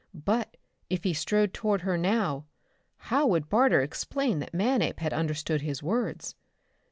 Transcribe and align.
But, 0.15 0.57
if 0.89 1.03
he 1.03 1.13
strode 1.13 1.53
toward 1.53 1.81
her 1.81 1.95
now, 1.95 2.47
how 2.97 3.27
would 3.27 3.49
Barter 3.49 3.81
explain 3.83 4.39
that 4.39 4.51
Manape 4.51 4.99
had 4.99 5.13
understood 5.13 5.61
his 5.61 5.83
words? 5.83 6.33